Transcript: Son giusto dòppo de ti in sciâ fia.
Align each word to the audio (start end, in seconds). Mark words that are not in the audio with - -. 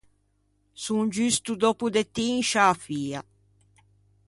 Son 0.83 1.01
giusto 1.15 1.51
dòppo 1.61 1.85
de 1.95 2.03
ti 2.13 2.23
in 2.35 2.41
sciâ 2.47 2.67
fia. 2.83 3.19